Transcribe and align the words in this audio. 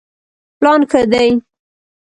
پلان 0.59 0.81
ښه 0.89 1.01
دی. 1.11 1.29